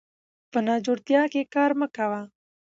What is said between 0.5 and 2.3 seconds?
په ناجوړتيا کې کار مه کوه